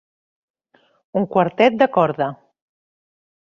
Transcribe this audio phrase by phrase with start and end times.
[1.21, 2.31] Un quartet de corda.